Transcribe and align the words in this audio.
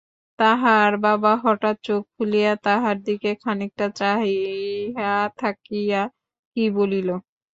তাহার 0.39 0.91
বাবা 1.05 1.31
হঠাৎ 1.43 1.75
চোখ 1.83 2.01
খুলিয়া 2.13 2.53
তাহার 2.65 2.97
দিকে 3.07 3.29
খানিকটা 3.43 3.85
চাহিয়া 3.99 5.11
থাকিয়া 5.39 6.01
কী 6.55 6.63
বলিল? 6.77 7.09